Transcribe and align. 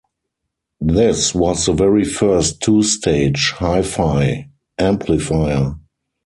This 0.79 1.35
was 1.35 1.67
the 1.67 1.73
very 1.73 2.05
first 2.05 2.59
two-stage, 2.63 3.53
"Hi-Fi" 3.57 4.49
amplifier. 4.79 5.75